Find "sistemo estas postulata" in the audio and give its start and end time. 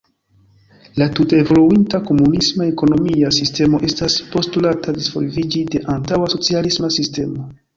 3.37-4.97